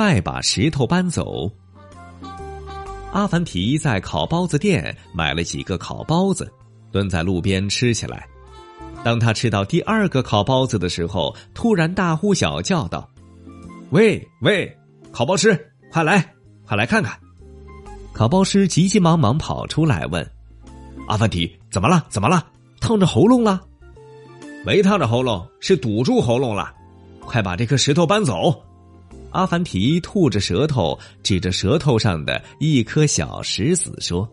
[0.00, 1.52] 快把石头搬走。
[3.12, 6.50] 阿凡提在烤包子店买了几个烤包子，
[6.90, 8.26] 蹲在路边吃起来。
[9.04, 13.06] 当他吃到第二个烤包子的时候，突然大呼小叫道
[13.92, 14.74] ：“喂喂，
[15.12, 16.34] 烤包师，快来，
[16.66, 17.14] 快来看看！”
[18.14, 20.26] 烤包师急急忙忙跑出来问
[21.08, 22.06] ：“阿凡提，怎么了？
[22.08, 22.46] 怎么了？
[22.80, 23.60] 烫着喉咙了
[24.64, 26.72] ？”“没烫着喉咙，是堵住喉咙了。
[27.20, 28.64] ”“快把这颗石头搬走！”
[29.32, 34.28] 阿凡提吐着舌头，指着舌头上的一颗小石子说。